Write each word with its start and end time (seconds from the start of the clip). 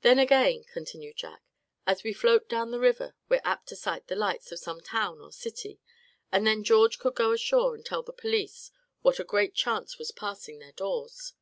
"Then 0.00 0.18
again," 0.18 0.62
Jack 0.64 0.72
continued, 0.72 1.20
"as 1.86 2.02
we 2.02 2.12
float 2.12 2.48
down 2.48 2.72
the 2.72 2.80
river 2.80 3.14
we're 3.28 3.40
apt 3.44 3.68
to 3.68 3.76
sight 3.76 4.08
the 4.08 4.16
lights 4.16 4.50
of 4.50 4.58
some 4.58 4.80
town 4.80 5.20
or 5.20 5.30
city. 5.30 5.78
And 6.32 6.44
then 6.44 6.64
George 6.64 6.98
could 6.98 7.14
go 7.14 7.30
ashore 7.30 7.76
to 7.76 7.82
tell 7.84 8.02
the 8.02 8.12
police 8.12 8.72
what 9.02 9.20
a 9.20 9.22
great 9.24 9.54
chance 9.54 9.98
was 9.98 10.10
passing 10.10 10.58
their 10.58 10.72
doors. 10.72 11.34